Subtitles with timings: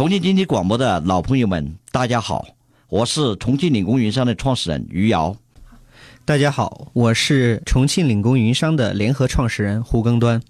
[0.00, 2.46] 重庆经济广播的老朋友们，大家好，
[2.88, 5.36] 我是重庆领工云商的创始人余瑶。
[6.24, 10.40] 大家好，我是重庆领工云商的联合创始人胡耕端。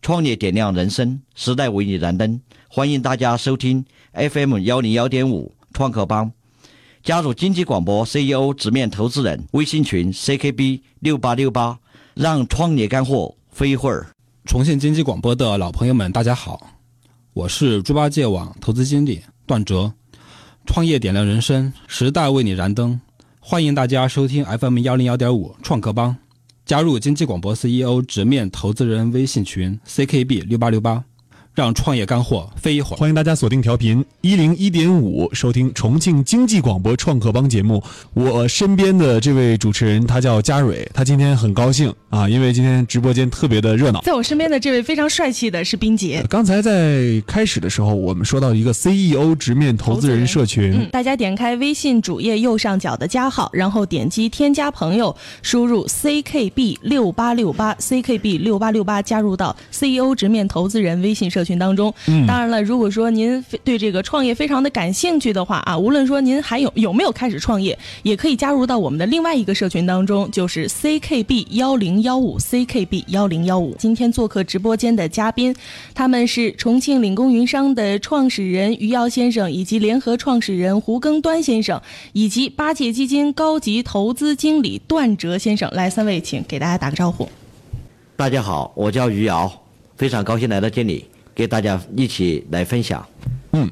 [0.00, 2.40] 创业点亮人生，时代为你燃灯。
[2.70, 6.32] 欢迎大家收听 FM 幺零幺点五创客帮，
[7.02, 11.78] 加入经济广播 CEO 直面投资人微信群 CKB 六八六八，
[12.14, 14.06] 让创业干货飞一会儿。
[14.46, 16.75] 重庆经济广播的老朋友们，大家好，
[17.36, 19.92] 我是猪八戒网投资经理段哲。
[20.64, 22.98] 创业点亮人生，时代为你燃灯。
[23.40, 26.16] 欢迎大家收听 FM 幺零幺点五创客帮，
[26.64, 31.04] 加入经济广播 CEO 直面投资人微信群 CKB 六八六八。
[31.56, 32.98] 让创业干货飞一会儿。
[32.98, 37.82] 欢迎大家锁定调频一零一点五，收听重庆经济广播创客帮节目。
[38.12, 44.02] 我身边的这位主持人他叫佳蕊，他今天很高兴啊，因为今天直播间特别的热闹。
[44.02, 46.22] 在我身边的这位非常帅气的是冰姐。
[46.28, 61.45] 刚才在开始的时候，我们说到一个 CEO 直面投资人社群，嗯，大家点开微信主页右上角的加号，然后点击添加朋友，输入 CKB 六八六八 CKB 六八六八，加入到 CEO 直面投资人微信社。
[61.46, 61.94] 群当中，
[62.26, 73.76] 当然了，如果说您对这个创业非常的感兴趣的话啊，无论说您还有有没有开始创业，也可以加入到我们的另外一个社群当中，就是 CKB 幺零幺五 CKB 幺零幺五。
[73.78, 75.54] 今天做客直播间的嘉宾，
[75.94, 81.80] 他们是重庆领工云商的创始人于瑶先生，以及联合创始人胡耕端先生，
[82.12, 85.70] 以及八戒基金高级投资经理段哲先生。
[85.72, 87.28] 来，三位，请给大家打个招呼。
[88.16, 89.50] 大家好，我叫余姚，
[89.96, 91.04] 非常高兴来到这里。
[91.36, 93.06] 给大家一起来分享。
[93.52, 93.70] 嗯，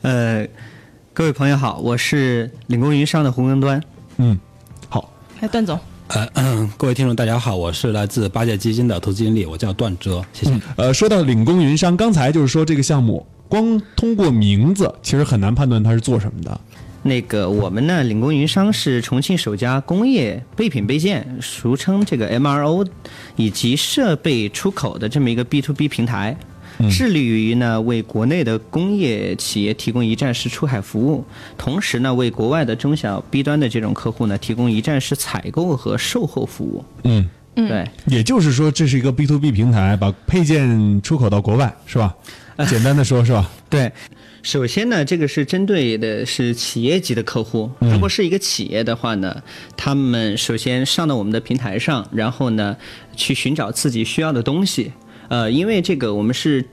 [0.00, 0.48] 呃，
[1.12, 3.78] 各位朋友好，我是领工云商的洪根端。
[4.16, 4.38] 嗯，
[4.88, 5.12] 好。
[5.40, 5.78] 哎，段总。
[6.08, 6.26] 呃，
[6.78, 10.58] 各位听众大家好，我是来自八戒基金的投资经理，我叫段哲，谢谢。
[10.76, 16.58] 呃，说到领工云商，刚才就是说这个项目，光通过名字其实很难判断它是做什么的。
[17.02, 22.86] 那个我们呢，领工云商是重庆首家工业备品备件，俗称这个 MRO，
[23.36, 26.34] 以及设备出口的这么一个 B to B 平台。
[26.88, 31.24] 致力于呢为国内的工业企业提供一站式出海服务，
[31.58, 36.84] 同时呢为国外的中小 B 端的这种客户呢提供一站式采购和售后服务。
[37.04, 42.14] 嗯，嗯对，也就是说这是一个 B to B 平台，把配件出口到国外，是吧？
[42.68, 43.50] 简单的说，是吧？
[43.70, 43.90] 对，
[44.42, 47.70] 首先呢，这个是针对的是企业级的客户。
[47.78, 49.42] 如果是一个企业的话呢，
[49.76, 52.76] 他们首先上到我们的平台上，然后呢
[53.16, 54.92] 去寻找自己需要的东西。
[55.30, 56.64] 呃，因为这个我们是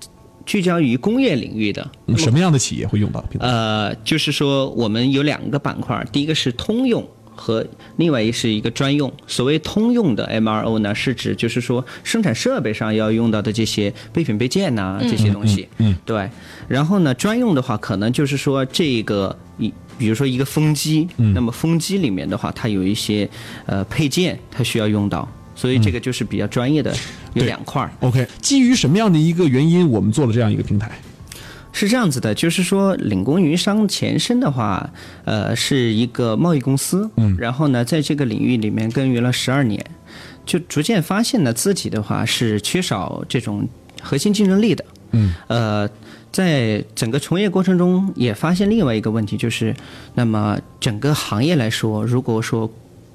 [0.43, 1.87] 聚焦于工业领域的，
[2.17, 3.23] 什么样的企业会用到？
[3.39, 7.63] 呃，就是说我们有两个板块，第一个是通用和
[7.97, 9.13] 另外一是一个专用。
[9.27, 15.69] 所谓通用的 MRO 呢，是指就是说生产设备上要用到的这些备品备件呐这些东西。
[15.77, 16.27] 嗯，对。
[16.67, 23.29] 然后呢，专用的话，可能就是说这个一，比如说一个风机，那么风机里面的话，它有一些
[23.67, 25.29] 呃配件，它需要用到。
[25.55, 26.93] 所以这个就是比较专业的，
[27.37, 27.91] 有两块儿。
[28.01, 30.91] OK，基于什么样的一个原因，我们做了这样一个平台？
[31.73, 34.89] 是这样子的，就是说领工云商前身的话，
[35.25, 39.85] 呃，是一个贸易公司，嗯，然后呢，在这个领域里面耕耘了十二年，
[40.43, 43.67] 就逐渐发现呢自己的话是缺少这种
[44.01, 45.87] 核心竞争力的，嗯，呃，
[46.31, 49.75] 在整个从业过程中也发现另外一个问题，就是
[50.15, 52.67] 那么整个行业来说，如果说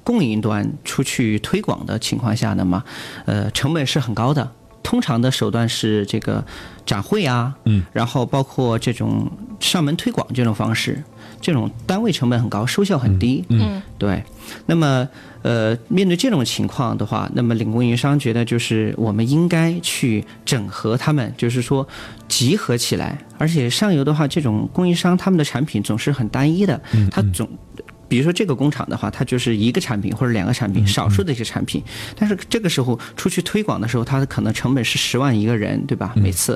[0.03, 2.83] 供应端出去推广的情况下，那么，
[3.25, 4.51] 呃，成本是很高的。
[4.83, 6.43] 通常的手段是这个
[6.85, 9.31] 展会啊，嗯，然后包括这种
[9.61, 11.01] 上门推广这种方式，
[11.39, 13.45] 这种单位成本很高，收效很低。
[13.47, 14.21] 嗯，对。
[14.65, 15.07] 那么，
[15.41, 21.87] 呃，面对这种情况的话，那么领供应商觉得就是我们应该去整合他们，就是说
[22.27, 23.17] 集合起来。
[23.37, 27.49] 而且上游的话，这种供应商他们的产品总是很单一的，他总。
[28.13, 31.81] 比如说这个工厂的话，它就是一个产品或者两个产品，少数的一些产品。
[32.15, 36.13] 但是这个时候出去推广的时候，它的可能成本是十万一个人，对吧？
[36.15, 36.55] 每次，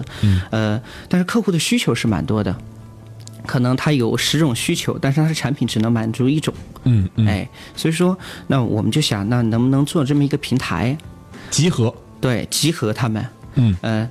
[0.51, 0.79] 呃，
[1.09, 2.55] 但是客户的需求是蛮多的，
[3.47, 6.53] 可能他有十种需求，但是他的产品只能满足一种。
[6.83, 8.15] 嗯，哎，所以说，
[8.45, 10.95] 那我们就想，那能不能做这么一个平台，
[11.49, 11.91] 集合？
[12.21, 13.25] 对，集合他们。
[13.55, 14.07] 嗯，呃，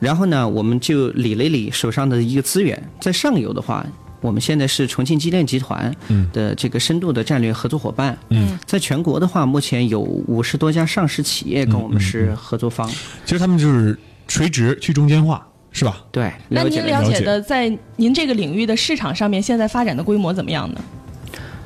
[0.00, 3.86] 然后呢，我们就理了理手上的一个资源，在上游的话。
[4.20, 5.94] 我们现在是重庆机电集团
[6.32, 8.18] 的这个深度的战略合作伙伴。
[8.30, 12.88] 嗯，在全国的话，目前有五十多家上市企业跟我们是合作方。
[13.24, 16.04] 其实他们就是垂直去中间化，是吧？
[16.10, 16.32] 对。
[16.48, 20.80] 那您了解的在您这个领域的市场上面，现在发展的规模怎么样呢？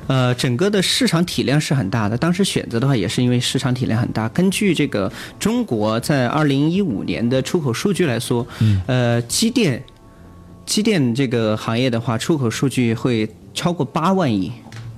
[0.05, 2.17] 呃，整个的市场体量是很大的。
[2.17, 4.29] 当时选择的话，也是因为市场体量很大。
[4.29, 8.45] 根据这个中国在二零一五年的出口数据来说，
[8.85, 9.81] 呃，机电。
[10.65, 14.51] 机电这个行业的话，出口数据会超过八万亿。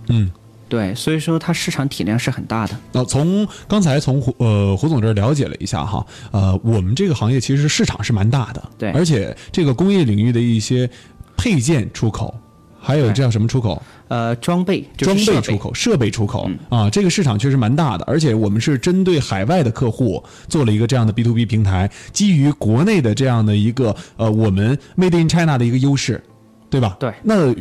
[0.09, 0.31] 嗯。
[0.67, 2.75] 对，所以说它市场体量是很大的。
[2.91, 10.89] 那从刚才从胡呃胡总这儿了解了一下哈，呃，我们这个行业其实市场是蛮大的，对而且这个工业领域的一些
[11.37, 12.33] 配件出口，
[12.79, 13.79] 还有这叫什么出口？
[14.07, 26.23] 呃，装备就装备出口、设备出口啊，这个市场确实蛮大的，而且我们是针对海外的客户做了一个这样的 B to B 平台，基于国内的这样的一个呃我们 Made in China 的一个优势，
[26.69, 26.97] 对吧？
[26.99, 27.51] 对那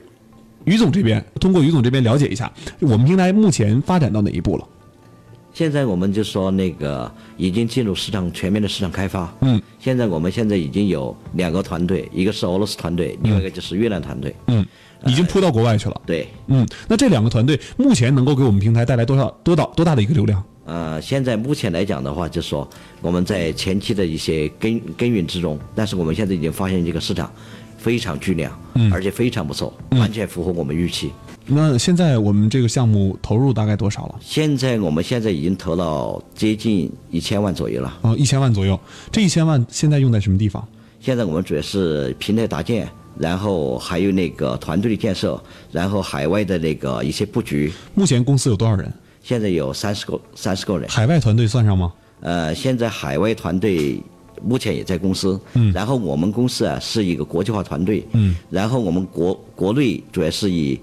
[0.64, 4.68] 于总这边通过于总这边了解一下，我们平台目前发展到哪一步了？
[5.52, 9.32] 现在我们就说那个已经进入市场全面的市场开发。
[9.40, 14.34] 嗯，现在我们现在已经有两个团队，一个是俄罗斯团队，另外一个就是越南团队。
[14.48, 14.66] 嗯，
[15.06, 16.00] 已经铺到国外去了。
[16.06, 20.42] 对，嗯，那这两个团队目前能够给我们平台带来多少多大多大的一个流量？
[20.66, 22.68] 呃，现在目前来讲的话，就是说
[23.02, 27.30] 我们在前期的一些耕耕耘之中，但是我们现在已经发现这个市场
[27.76, 31.12] 非常巨量，嗯而且非常不错，完全符合我们预期。
[31.46, 34.14] 那现在我们这个项目投入大概多少了？
[34.22, 37.98] 现在我们现在已经投了接近一千万左右了。
[38.00, 38.80] 哦，一千万左右。
[39.12, 40.66] 这一千万现在用在什么地方？
[40.98, 42.88] 现在我们主要是平台搭建，
[43.18, 47.72] 然后还有那个团队的建设，然后海外的那个一些布局。
[47.94, 48.92] 目前公司有多少人？
[49.22, 50.88] 现在有三十个三十个人。
[50.88, 51.92] 海外团队算上吗？
[52.20, 54.00] 呃，现在海外团队
[54.42, 60.78] 目前也在公司，嗯，然后我们公司啊是一个国际化团队，嗯，然后我们国国内主要是以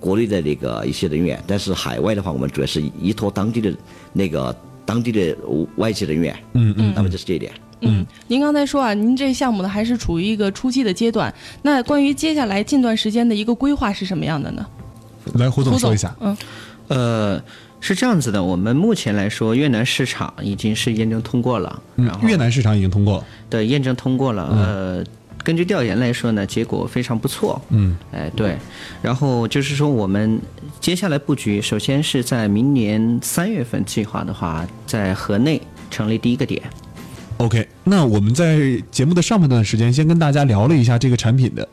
[0.00, 3.72] 国内的那个一些人员，但是海外的话，我们主要是依托当地的
[4.12, 4.54] 那个
[4.84, 5.36] 当地的
[5.76, 7.52] 外籍人员，嗯嗯，那么就是这一点。
[7.54, 7.58] 嗯，
[8.28, 11.32] 您刚才说啊，您这项目呢还是处于一个初期的阶段。
[11.62, 14.66] 那关于接下来近段时间的一个规划是什么样的呢？
[15.34, 16.14] 来，胡总说一下。
[16.20, 16.36] 嗯，
[16.88, 17.42] 呃，
[17.80, 23.24] 是这样子的，我们目前来说，越南市场已经是验证通过了，嗯然，后越南市场已经通过了。
[23.48, 25.04] 对验证通过了，呃。
[25.42, 27.60] 根据调研来说呢，结果非常不错。
[27.68, 28.56] 嗯，哎，对。
[29.02, 30.40] 然后就是说，我们
[30.80, 35.60] 接下来布局，首先是在明年三月份计划的话，在河内
[35.90, 36.62] 成立第一个点。
[37.38, 41.68] OK，那我们在节目的上半段时间，先跟大家聊了一下这个产品的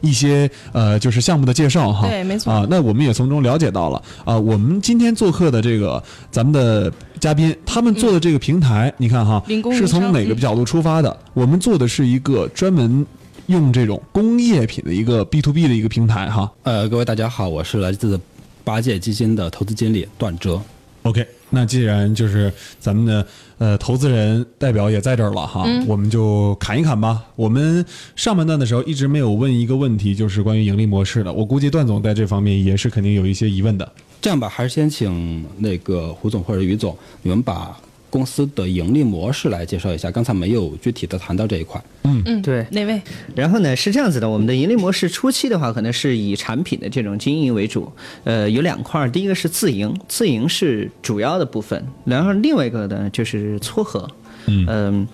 [0.00, 2.06] 一些呃，就是项目的介绍哈。
[2.08, 11.16] 对没错啊，那我们也从中了解到了啊，我们今天做客的这个咱们的嘉宾，他们做的这个平台，你看哈是从哪个角度出发的？
[11.32, 13.06] 我们做的是一个专门
[13.46, 16.50] 用这种工业品的一个 B to B 的一个平台哈。
[16.64, 18.20] 呃，各位大家好，我是来自
[18.64, 20.60] 八戒基金的投资经理段哲。
[21.02, 23.26] OK，那既然就是咱们的
[23.58, 27.24] 呃投资人代表也在这儿了哈，我们就砍一砍吧。
[27.36, 27.84] 我们
[28.16, 31.32] 上半段的时候一直没有问一个问题，就是关于盈利模式的。
[31.32, 33.90] 我估计段总在这方面也是肯定有一些疑问的。
[34.20, 37.76] 这样吧，还是先请那个胡总或者于总，你们把
[38.14, 40.08] 公司的盈利模式来介绍一下。
[40.08, 41.82] 刚才没有具体的谈到这一块。
[42.04, 43.02] 嗯嗯，对哪位？
[43.34, 47.90] 然后呢，是这样子的，我们的盈利模式初期的话，可能是以产品的这种经营为主，
[48.22, 54.08] 呃，有两块儿，第一个是自营，自营是主要的部分，然后另外一个呢就是撮合，
[54.46, 55.08] 嗯、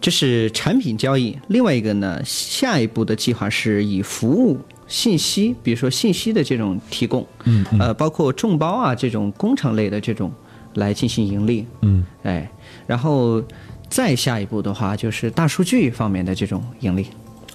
[0.00, 4.58] 这是产品交易，另外一个呢，下一步的计划是以服务。
[4.88, 10.32] 信息，比如说信息的这种提供，嗯，呃，包括众包啊这种工程类的这种
[10.78, 12.50] 来进行盈利，嗯，哎，
[12.86, 13.42] 然后
[13.88, 17.06] 再下一步的话，就是大数据方面的这种盈利。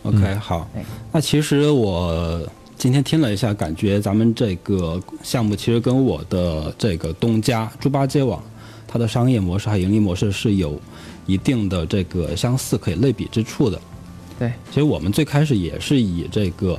[0.04, 0.84] OK，好哎。
[1.12, 2.48] 那其实我
[2.78, 8.44] 今天听了一下，感觉咱们这个项目其实跟我的这个东家猪八戒网，
[8.88, 10.80] 它的商业模式和盈利模式是有
[11.26, 13.80] 一定的这个相似可以类比之处的。
[14.38, 16.78] 对，其实我们最开始也是以这个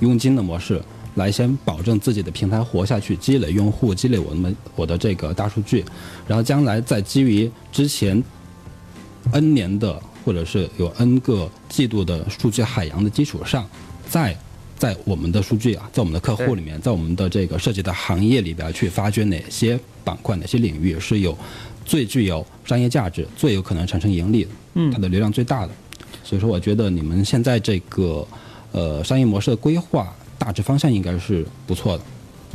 [0.00, 0.82] 佣金的模式
[1.16, 5.84] 来先保证自己的平台活下去，积累用户，积累我们我的这个大数据，
[6.26, 8.22] 然后将来再基于之前
[9.32, 13.68] N 年的或者是有 N 个季度的数据海洋的基础上，
[14.08, 14.36] 再
[14.78, 21.36] 在我们的数据啊，在我们的客户里面，在我们的这个涉及的行业里边去发掘哪些板块、哪些领域是有
[21.84, 25.72] 最具有商业价值、最有可能产生盈利的，嗯它的流量最大的。
[26.22, 28.26] 所以说，我觉得你们现在这个
[28.72, 32.04] 呃商业模式的规划大致方向应该是不错的。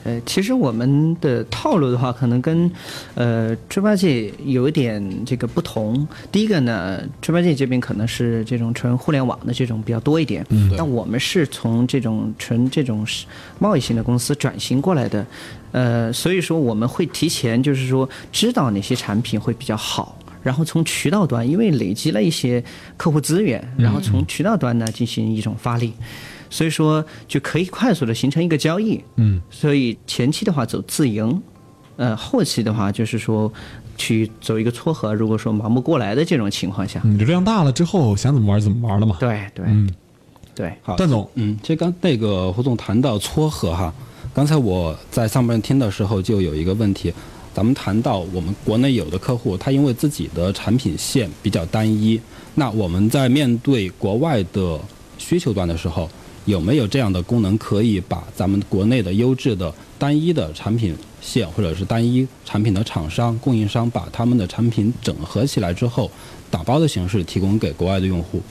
[0.06, 2.72] 呃，其实我们的套路的话，可能跟
[3.14, 6.08] 呃猪八戒有一点这个不同。
[6.32, 13.06] 第一个呢，猪八戒这边可能是这种纯互联网的这种比较多一点，嗯，但我们是从这种纯这种
[13.60, 15.26] 贸易型的公司转型过来的，
[15.74, 20.18] 呃，所以说我们会提前就是说知道哪些产品会比较好。
[20.42, 22.64] 然后从渠道端，因为累积了一些
[22.98, 25.94] 客户资源，然后从渠道端呢进行一种发力，
[26.52, 29.02] 所以说就可以快速的形成一个交易。
[29.16, 31.42] 嗯，所以前期的话走自营，
[31.96, 33.52] 呃，后期的话就是说
[33.98, 35.14] 去走一个撮合。
[35.14, 39.16] 如果说忙不过来的这种情况下，嗯，流量大了之后想怎么玩怎么玩了嘛。
[39.20, 39.90] 对对，嗯，
[40.54, 43.94] 对，好，段总，嗯，其实刚那个胡总谈到撮合哈，
[44.34, 47.14] 刚才我在上半听的时候就有一个问题，
[47.54, 52.20] 咱们谈到我们国内有的客户，他因为自己的产品线比较单一，
[52.56, 54.80] 那我们在面对国外的
[55.18, 56.10] 需求端的时候，
[56.46, 66.10] 有没有这样的功能，可以把咱们国内的优质的单一的产品线或者是单一产品的厂商、供应商，把他们的产品整合起来之后，
[66.50, 68.42] 打包的形式提供给国外的用户？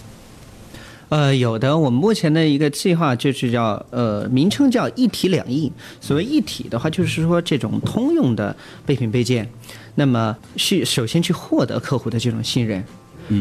[1.09, 5.73] 呃，有的，我们目前的一个计划就是叫呃，名称叫一体两翼。
[6.01, 8.57] 所谓一体的话，就是说这种通用的
[8.87, 9.51] 备品备件，
[9.97, 12.85] 那么是首先去获得客户的这种信任。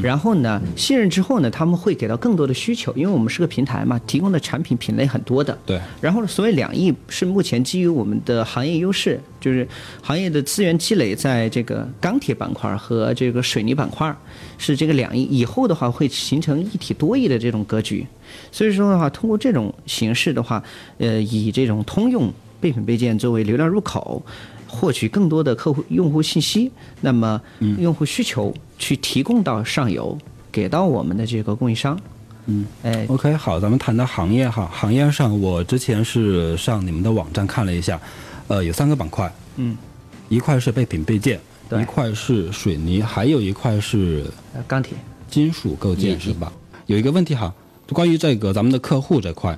[0.03, 5.57] 然后呢，信任之后呢，他们会给到更多的需求，因为我们是个平台嘛，提供的产品品类很多的。
[5.65, 5.79] 对。
[5.99, 9.67] 然后呢所谓两亿是目前基于我们的行业优势，就是
[10.01, 14.15] 行业的资源积累在这个钢铁板块和这个水泥板块，
[14.57, 15.23] 是这个两亿。
[15.23, 18.05] 以后的话会形成一体多亿的这种格局。
[18.51, 20.63] 所以说的话，通过这种形式的话，
[20.97, 22.31] 呃，以这种通用
[22.61, 24.23] 备品备件作为流量入口。
[24.71, 27.41] 获取更多的客户用户信息，那么
[27.79, 30.17] 用户需求去提供到上游，
[30.51, 31.99] 给到我们的这个供应商。
[32.47, 38.01] 嗯，哎，OK，好，咱们谈到行业哈，行业上我之前是上你们的网站看了一下，
[38.47, 39.77] 呃，有三个板块，嗯，
[40.29, 41.39] 一块是备品备件，
[41.79, 44.97] 一块是水泥，还有一块是呃钢铁。
[45.29, 46.51] 金属构件是吧？
[46.87, 47.53] 有一个问题哈，
[47.85, 49.55] 就关于这个咱们的客户这块，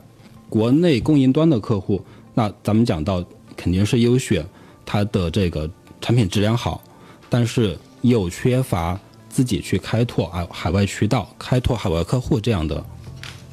[0.49, 3.23] 国内供应端的客户，那咱们讲到
[3.55, 4.45] 肯定是优选
[4.85, 5.69] 它的这个
[6.01, 6.83] 产品质量好，
[7.29, 8.99] 但是又缺乏
[9.31, 12.83] 自己去开拓啊海外渠道、开拓海外客户这样的。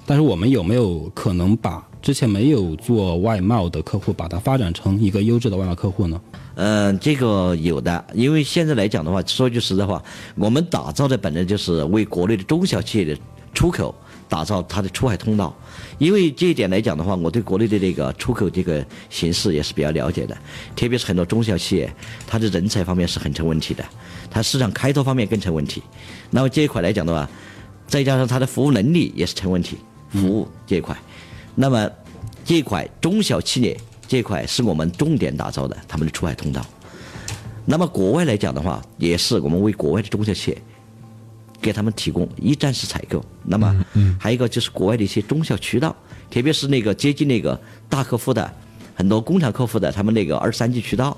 [0.05, 6.21] 但是我们有没有可能把之前没有做外贸的客户，把它发展成一个优质的外贸客户呢？
[6.55, 10.03] 嗯，这个有的，因为现在来讲的话，说句实在话，
[10.35, 13.17] 我们打造的本来就是为国内的中小企业的
[13.53, 13.95] 出口
[14.29, 15.55] 打造它的出海通道。
[15.99, 20.37] 因为这一点来讲的话，我对国内的这个出口这个形势也是比较了解的，
[20.77, 21.93] 特别是很多中小企业，
[22.27, 23.85] 它的人才方面是很成问题的，
[24.31, 25.83] 它市场开拓方面更成问题。
[26.31, 27.29] 那么这一块来讲的话，
[27.89, 29.79] 再加上它的服务能力也是成问题，
[30.11, 30.97] 服务这一块，
[31.57, 31.91] 那么
[32.45, 36.65] 这一块中小企业这一块是我们重点打造的他们的出海通道。
[37.65, 40.63] 那么国外来讲的话，也是我们为国外的中小企业
[41.61, 43.25] 给他们提供一站式采购。
[43.45, 43.85] 那么
[44.19, 45.95] 还有一个就是国外的一些中小渠道，
[46.31, 48.51] 特别是那个接近那个大客户的
[48.95, 51.17] 很多工厂客户的他们那个二三级渠道，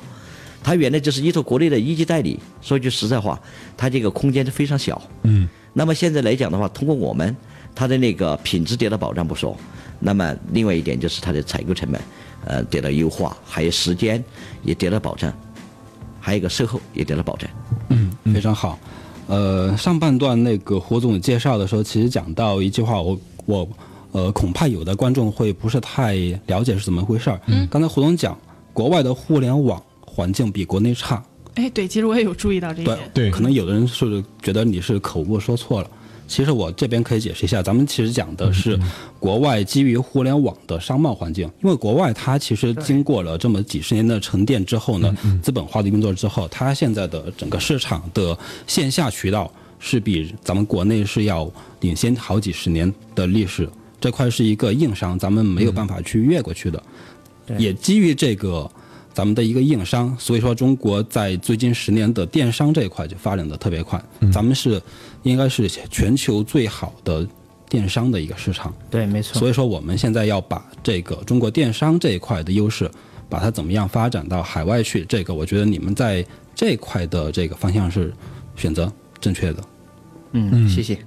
[0.63, 2.39] 他原来就是依托国内的一级代理。
[2.61, 3.41] 说句实在话，
[3.77, 5.01] 他这个空间是非常小。
[5.23, 5.49] 嗯。
[5.73, 7.37] 那么现在来讲的话，通过我们，
[7.77, 9.57] 它的那个品质得到保障不说，
[10.01, 12.01] 那么另外一点就是它的采购成本，
[12.45, 14.23] 呃，得到优化，还有时间
[14.65, 15.33] 也得到保证，
[16.19, 17.49] 还有一个售后也得到保证。
[17.91, 18.77] 嗯非常好。
[19.31, 23.69] 呃，上半段那个胡总介绍的时候，其实讲到一句话，我我
[24.11, 27.41] 呃，恐怕有的观众会不是太了解是怎么回事儿。
[27.47, 28.37] 嗯，刚才胡总讲，
[28.73, 31.23] 国外的互联网环境比国内差，
[31.55, 33.11] 哎，对，其实我也有注意到这一对点。
[33.15, 35.89] 对可能有的人是觉得你是口误说错了。
[36.31, 38.79] 其实我这边可以解释一下，咱们其实讲的是
[39.19, 53.69] 国外基于互联网的商贸环境，因为国外它其实经过了这么几十年的沉淀之后呢，资本化的运作之后，它现在的整个市场的线下渠道是比咱们国内是要领先好几十年的历史，
[54.01, 56.81] 这块是一个硬伤，咱们没有办法去越过去的。
[57.59, 58.71] 也基于这个
[59.13, 64.03] 咱们的一个硬伤，所以说中国在最近十年的电商这一块就发展的特别快，
[64.33, 64.81] 咱们是
[65.23, 67.27] 应该是全球最好的
[67.69, 69.39] 电商的一个市场，对，没错。
[69.39, 72.91] 所以说我们现在要把这个中国电商这一块的优势，
[73.29, 76.25] 把它怎么样发展到海外去，这个我觉得你们在
[76.55, 78.13] 这一块的这个方向是
[78.57, 79.63] 选择正确的。
[80.33, 80.99] 嗯，谢谢。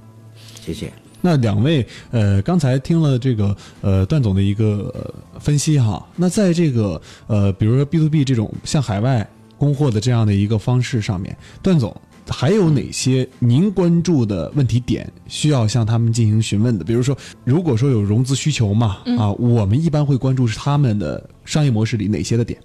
[0.61, 0.91] 谢谢。
[1.25, 9.25] 那两位，呃，刚才听了这个呃段总的一个、呃、分析哈，那在这个呃，比如说 B to B 这种向海外
[9.57, 11.95] 供货的这样的一个方式上面，段总
[12.27, 16.83] 还有哪些您关注的问题点需要向他们进行询问的？
[16.83, 22.59] 比如说，如果说有融资需求嘛，啊，我们一般会关注是他们的商业模式里哪些的点？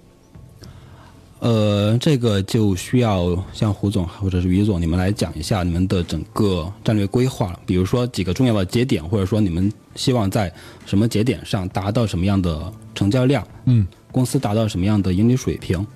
[1.40, 7.60] 呃，这个就需要像胡总或者是于总你们来讲一下你们的整个战略规划了。
[7.64, 10.52] 比如说几个重要的节点，或者说你们希望在
[10.84, 15.86] 什么节点上达到什么样的成交量，嗯，公司达到什么样的盈利水平，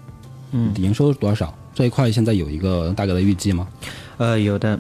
[0.52, 3.66] 嗯，营收多少这一块现在有一个大概的预计吗？
[4.18, 4.78] 呃，有的。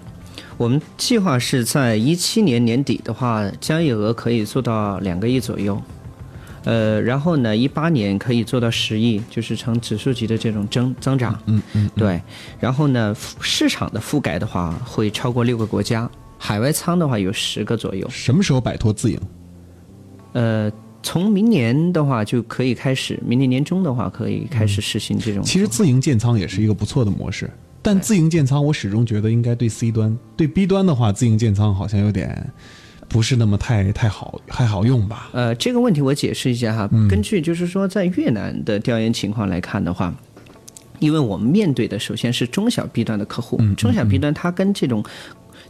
[0.58, 5.80] 我们计划是在一七年年底的话，交易额可以做到两个亿左右。
[6.64, 11.38] 呃，然后呢，一八年可以做到十亿，就是呈指数级的这种增增长。
[11.46, 12.20] 嗯嗯，对。
[12.60, 18.08] 然后呢，市场的覆盖的话会超过六个国家，海外仓的话有十个左右。
[18.10, 19.18] 什么时候摆脱自营？
[20.34, 20.70] 呃，
[21.02, 25.42] 从明年的话就可以开始，明年年中的话可以开始实行这种。
[25.42, 27.50] 其实自营建仓也是一个不错的模式，
[27.82, 32.50] 但自营建仓我始终觉得应该对 C 端，对 B 端的话，自营建仓好像有点
[33.12, 35.28] 不是那么太太好太好用吧？
[35.32, 36.88] 呃，这个问题我解释一下哈。
[36.90, 40.12] 嗯根据就是说，在越南的调研情况来看的话，
[40.98, 45.04] 因为我们面对的首先是中小 B 端的客户，中小 B 端它跟这种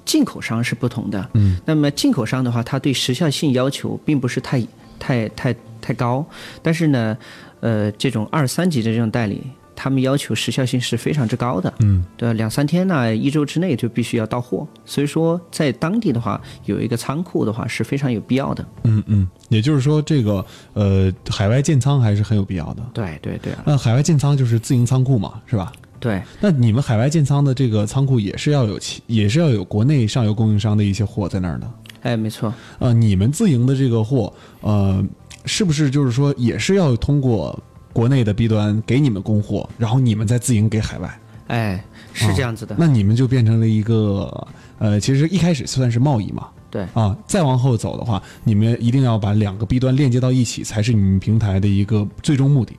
[0.05, 1.29] 进口商是不同的。
[1.35, 4.65] 嗯，那么进口商的话，它对时效性要求并不是太
[5.01, 6.25] 太太太高，
[6.63, 7.19] 但是呢，
[7.61, 9.43] 呃，这种二三级的这种代理。
[9.75, 18.65] 他们要求时效性是非常之高的，嗯，对，两三天呢、一周之内就必须要到货，所以说在当地的话，有一个仓库的话是非常有必要的。
[18.85, 22.83] 嗯嗯，也就是说，这个呃，海外建仓还是很有必要的。
[22.93, 25.73] 对对对啊，那海外建仓就是自营仓库嘛，是吧？
[25.99, 31.71] 对，那你们海外建仓的这个仓库也是要有，也是要有国内上游供应商的一些货在那儿的。
[32.03, 35.01] 哎，没错，呃，你们自营的这个货，呃，
[35.45, 37.57] 是不是就是说也是要通过
[37.93, 41.21] 国内的 B 端给你们供货，然后你们再自营给海外？
[41.49, 42.75] 哎，是这样子的。
[42.79, 44.47] 那你们就变成了一个，
[44.79, 52.75] 呃，其实一开始算是贸易嘛，对，啊，再往后走的话，你们一定要把两个 B 端链接到一起，才是你们平台的一个最终目的。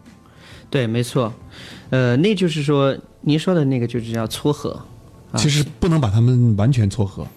[0.70, 1.32] 对，没错。
[1.92, 4.72] 呃，那就是说，您说的那个就是叫撮合。
[5.32, 7.28] 啊其实不能把它们完全撮合，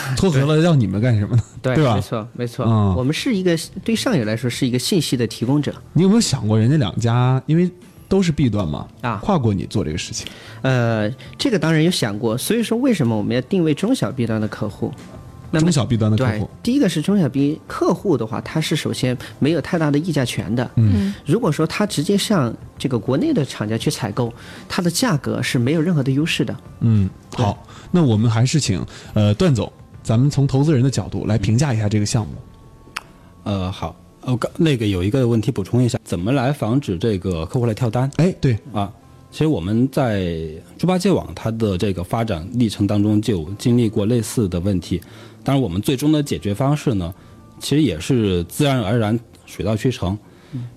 [0.16, 1.42] 撮合了要你们干什么呢？
[1.62, 2.64] 对，对吧没错，没错。
[2.66, 5.74] 嗯我们是一个对上游来说是一个信息的提供者。
[5.92, 7.70] 你有没有想过，人家两家因为
[8.08, 10.26] 都是 B 端嘛，啊跨过你做这个事情？
[10.62, 14.92] 呃，这个当然有想过，所以说为什么我们要定位中小 B 端的客户？
[15.54, 20.70] 那中小 B 端的客对户，，第一个是中小 B 客户的话，他是首先没有太大的议价权的。
[20.76, 24.32] 嗯，如果说他直接向这个国内的厂家去采购，
[24.68, 26.56] 它的价格是没有任何的优势的。
[26.80, 28.84] 嗯，好，那我们还是请
[29.14, 32.32] 呃段总，咱们从投资人的角度来评价一下这个项目。
[33.44, 38.92] 呃，好，我刚那个有一个问题补充一下，怎么来防止这个客户来跳单哎，对，啊？
[39.30, 45.00] 其实我们在猪八戒网它的这个发展历程当中就经历过类似的问题，
[45.44, 47.14] 当然我们最终的解决方式呢，
[47.60, 50.18] 其实也是自然而然、水到渠成。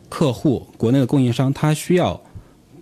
[0.09, 2.19] 客户国内的供应商他需要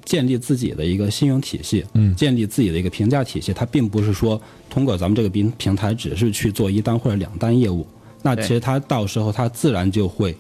[0.04, 7.86] 建立自己的一个信用体系，嗯建立自己的一个评价体系，他并不是说通过咱们这个平平台只是去做一单或者两单业务，
[8.22, 10.36] 那其实他到时候他自然就会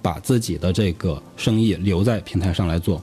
[0.00, 3.02] 把自己的这个生意留在平台上来做。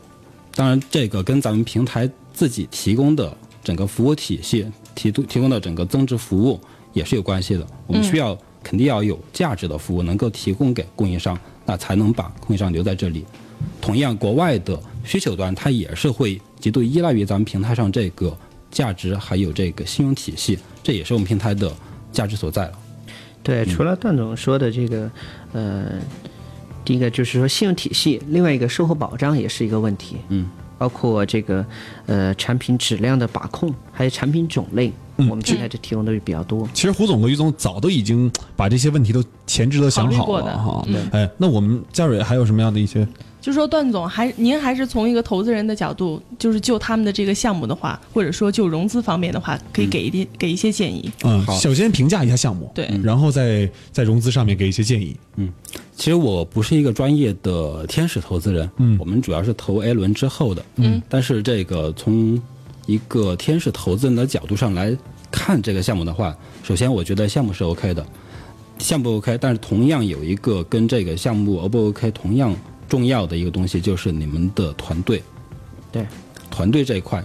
[0.55, 6.59] 当然，这个跟咱们平台自己提供的整个服务体系提提供的整个增值服务
[6.97, 7.65] 也是有关系的。
[7.85, 13.23] 我们需要肯定要有价值的服务能够提供给供应商，那才能把供应商留在这里。
[13.79, 18.35] 同样，国外的需求端它也是会极度依赖于咱们平台上这个
[18.69, 21.71] 价值还有这个信用体系，这也是我们平台的
[22.11, 22.73] 价值所在了。
[23.41, 25.09] 对，除了段总说的这个，
[25.53, 25.99] 呃，
[26.83, 30.17] 第一个就是说信用体系，另外一个售后保障也是一个问题。
[30.29, 31.65] 嗯，包括这个
[32.05, 36.67] 呃产品质量的把控，还有产品种类，嗯我们现在这提供的比较多。
[36.73, 40.83] 其实胡总和于总早都已经把这些问题都前置都想好了哈。
[40.87, 43.07] 嗯哎，那我们嘉蕊还有什么样的一些？
[43.47, 51.09] 就说段总还您还是从一个投资人的角度，就是就他们的这个项目的话，或者说就融资方面的话，可以给一点、给一些建议。
[51.23, 51.57] 嗯，好。
[51.57, 55.15] 首先评价一下项目，对，然后再在融资上面给一些建议。
[55.37, 55.49] 嗯。
[55.95, 58.97] 其实我不是一个专业的天使投资人，嗯。
[58.99, 62.37] 我们主要是投 A 轮之后的，嗯，但是这个从
[62.85, 64.93] 一个天使投资人的角度上来
[65.31, 68.05] 看这个项目的话，首先我觉得项目是 OK 的，
[68.77, 72.53] 项目 OK，但是同样有一个跟这个项目 O 不 OK 同样
[72.87, 75.21] 重要的一个东西就是你们的团队，
[75.91, 76.05] 对，
[76.49, 77.23] 团队这一块，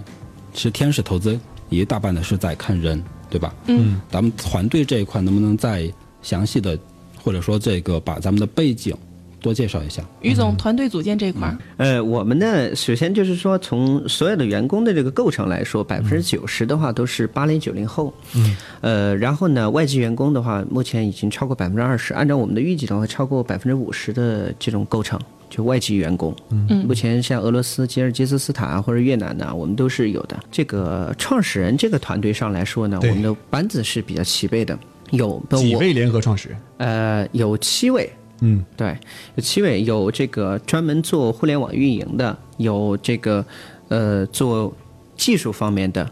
[0.53, 3.53] 其实天使投资一大半的是在看人，对吧？
[3.67, 6.77] 嗯，咱们团队这一块能不能再详细的，
[7.23, 8.95] 或者说这个把咱们的背景
[9.41, 10.03] 多介绍一下？
[10.21, 11.47] 于总团队组建这一块。
[11.47, 25.19] 儿，呃，我们呢，首先就是说，从所有的员工的这个构成来说，百分之九十的话都是八零九零后，嗯，呃，然后呢，外籍员工的话，目前已经超过百分之二十，按照我们的预计的话，超过百分之五十的这种构成。
[25.55, 26.83] 就外籍员工，嗯。
[26.87, 30.35] 目前像俄罗斯、吉尔吉斯斯坦啊或者越南呢，我们都是有的。
[30.51, 34.75] 这个创始人这个团队上来说呢，我们的班子是比较齐备的，
[35.11, 36.57] 有我几位联合创始人？
[36.77, 38.09] 呃有七位，
[38.41, 38.97] 嗯，对，
[39.35, 43.45] 有七位，有这个专门做互联网运营的，有这个
[43.89, 44.75] 呃做
[45.15, 46.09] 技术方面的，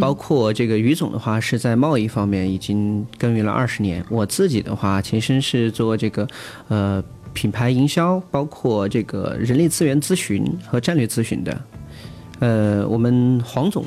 [0.00, 4.04] 包括这个于总的话是在贸易方面已经耕耘了二十年。
[4.08, 6.26] 我自己的话，前身是做这个
[6.68, 7.02] 呃
[7.36, 11.62] 品牌营销，包括这个人力资源咨询和战略咨询的。
[12.38, 13.84] 呃，我们黄总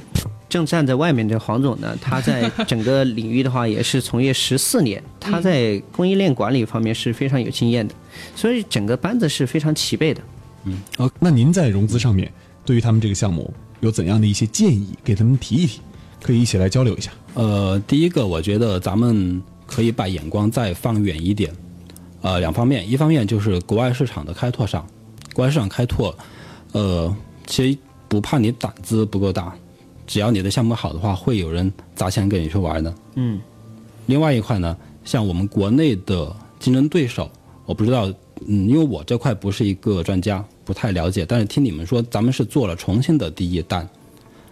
[0.48, 7.94] 正站在外面的黄总呢，他在整个领域的话也是从业十四年，他在供应链管理方面是非常有经验的，
[8.36, 10.22] 所以整个班子是非常齐备的。
[10.66, 12.32] 嗯哦，那您在融资上面
[12.64, 15.82] 对于他们这个项目有怎样的一些建议，给他们提一提，
[16.22, 17.12] 可以一起来交流一下。
[17.34, 21.52] 呃，第一个，我觉得咱们可以把眼光再放远一点，
[22.21, 24.86] 呃，两方面，一方面就是国外市场的开拓上，
[25.34, 26.13] 国外市场开拓，
[26.73, 27.15] 呃，
[27.47, 27.77] 其实
[28.08, 29.55] 不怕你胆子不够大，
[30.05, 32.93] 只要你的项目好的话，会有人砸钱给你去玩的。
[33.15, 33.39] 嗯，
[34.05, 37.29] 另外一块呢，像我们国内的竞争对手，
[37.65, 38.08] 我不知道，
[38.47, 43.88] 嗯，因为我这块不是一个专家，不太了解，但是听你们说，咱们是做了重庆的第一单，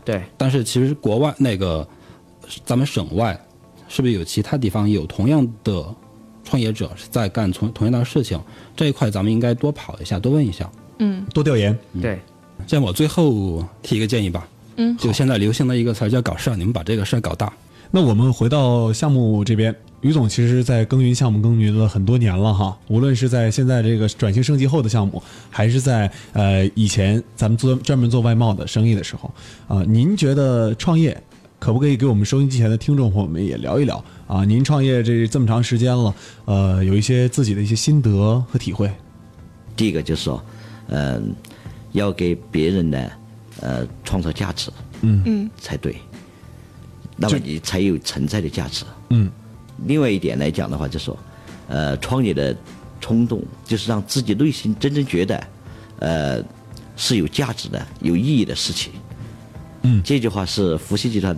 [0.05, 1.85] 对，但是其实国外那个，
[2.63, 3.37] 咱们省外，
[3.89, 5.85] 是不是有其他地方有同样的
[6.47, 8.39] 创业者是在干同同样的事情？
[8.73, 10.69] 这一块咱们应该多跑一下，多问一下。
[10.99, 12.17] 嗯多调研，对，
[12.65, 17.51] 这样我最后提一个建议吧，嗯，就现在流行的一个词儿叫搞事儿，你们把这个事儿搞大。
[17.91, 29.31] 那我们回到项目这边，于总其实在耕耘项目耕耘了很多年了哈，无论是在现在这个转型升级后的项目，还是在呃以前咱们做专门做外贸的生意的时候，
[29.67, 31.15] 啊、您觉得创业
[31.59, 34.43] 可不可以给我们收音机前的听众朋友们也聊一聊啊？
[34.45, 36.13] 您创业这这么长时间了，
[36.45, 38.91] 呃，有一些自己的一些心得和体会。
[39.75, 40.43] 第一个就是说，
[40.89, 41.33] 嗯、
[41.93, 43.11] 要给别人呢，
[43.61, 45.97] 呃，创造价值嗯才对，
[47.15, 48.83] 那么你才有存在的价值。
[49.09, 49.31] 嗯
[49.85, 51.17] 另外一点来讲的话，就是说，
[51.67, 52.55] 呃，创业的
[52.99, 55.47] 冲动就是让自己内心真正觉得，
[55.99, 56.43] 呃，
[56.95, 58.91] 是有价值的、有意义的事情。
[59.83, 61.37] 嗯这句话是福熙集团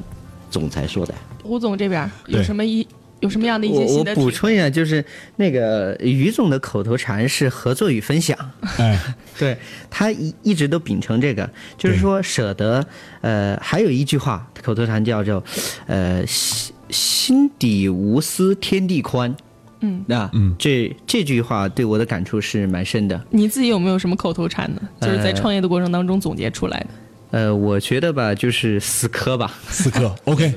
[0.49, 1.13] 总裁说的。
[1.49, 2.87] 胡总这边有什么一
[3.19, 5.03] 有什么样的一些我我新的体补充一下，就是
[5.35, 8.37] 那个于总的口头禅是合作与分享。
[8.77, 8.97] 哎，
[9.37, 9.57] 对
[9.89, 12.85] 他一一直都秉承这个，就是说舍得，
[13.21, 15.43] 呃，还有一句话口头禅叫做，
[15.87, 19.35] 呃，心心底无私天地宽。
[19.81, 23.21] 嗯，那嗯这这句话对我的感触是蛮深的。
[23.31, 24.81] 你自己有没有什么口头禅呢？
[25.01, 26.87] 就是在呃创业的过程当中总结出来的。
[26.89, 26.95] 呃，
[27.31, 29.53] 我觉得吧，就是死磕吧。
[29.69, 30.53] 死磕， OK，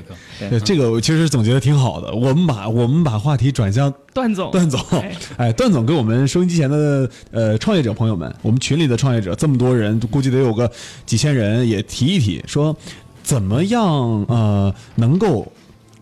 [0.65, 2.11] 这个其实总结的挺好的。
[2.13, 4.79] 我们把我们把话题转向段总，段总。
[4.91, 10.71] 哎， 哎，段总给我们收音机前的呃创业者朋友们，我们群里的创业者这么多人，估计得有个
[11.05, 12.75] 几千人，也提一提，说
[13.21, 13.85] 怎么样
[14.27, 15.51] 呃能够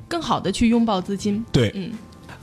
[0.07, 1.43] 更好的去拥抱资金。
[1.51, 1.71] 对。
[1.75, 1.91] 嗯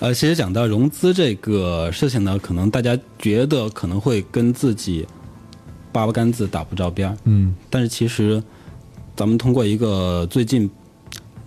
[0.00, 5.04] 呃，其实讲到融资这个事情呢，可能大家觉得可能会跟自己
[5.92, 8.42] 八竿子打不着边儿，嗯但是其实
[9.16, 10.70] 咱们通过一个最近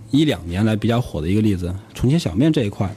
[0.09, 2.93] 一两年来比较火的一个例子，重庆小面这一块，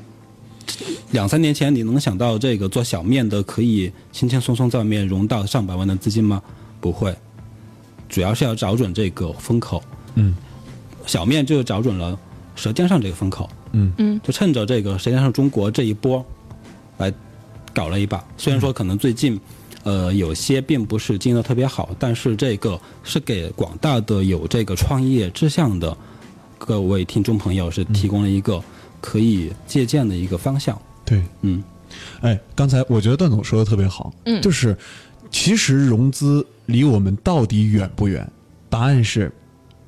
[1.13, 6.43] 两三年前你能想到这个做小面的可以轻轻松松在外面融到上百万的资金吗？
[6.81, 7.15] 不会，
[8.09, 9.83] 主要是要找准这个风口。
[10.17, 10.35] 嗯
[11.07, 12.13] 小面就找准了
[12.57, 16.25] 《舌尖上》这个风口，嗯嗯就趁着这个《舌尖上中国》这一波
[16.97, 17.13] 来
[17.75, 18.25] 搞了一把。
[18.39, 19.39] 虽然说可能最近，
[19.85, 25.95] 呃，有些并不是经营的特别好，但是这个是给广大的有这个创业志向的
[26.57, 28.63] 各位听众朋友是提供了一个
[29.03, 30.81] 可以借鉴的一个方向。
[31.05, 31.63] 对，嗯，
[32.23, 34.75] 哎，刚才我觉得段总说的特别好，嗯就是
[35.31, 38.27] 其实融资离我们到底远不远？
[38.71, 39.31] 答案是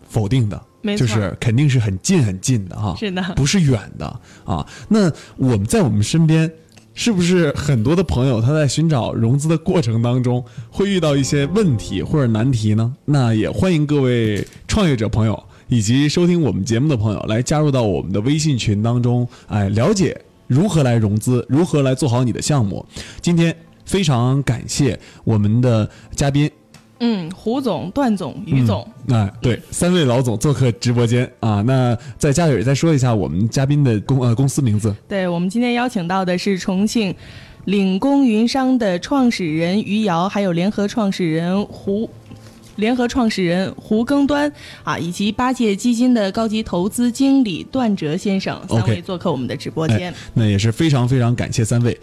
[0.07, 4.67] 否定的，没错就是肯定是很近很近的哈，是的不是远的啊。
[4.91, 6.53] 那我们在我们身边。
[6.99, 12.93] 是不是很多的朋友他在寻找融资的过程当中会遇到一些问题或者难题呢？
[13.05, 22.85] 那也欢迎各位创业者朋友以及收听我们节目的朋友来加入到我们的微信群当中，哎，了解如何来融资，如何来做好你的项目。
[23.21, 23.55] 今天
[23.85, 26.51] 非常感谢我们的嘉宾，
[27.01, 31.63] 嗯，胡总、段总、于总，哎，对，三位老总做客直播间啊。
[31.67, 34.95] 那在家里再说一下我们嘉宾的公呃公司名字。
[35.09, 37.15] 对我们今天邀请到的是重庆
[37.67, 42.09] 领工云商的创始人于瑶，还有联合创始人胡。
[42.77, 44.53] 联合创始人胡耕端
[44.85, 50.13] 啊，以及八戒基金的高级投资经理段哲先生，三位做客我们的直播间。
[50.35, 51.99] 那也是非常非常感谢三位。